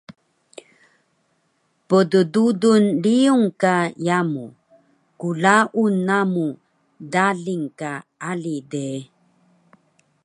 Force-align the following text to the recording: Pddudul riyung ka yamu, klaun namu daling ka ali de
Pddudul 1.87 2.83
riyung 3.03 3.45
ka 3.61 3.75
yamu, 4.07 4.45
klaun 5.19 5.93
namu 6.07 6.47
daling 7.11 7.65
ka 7.79 7.91
ali 8.29 8.55
de 8.71 8.87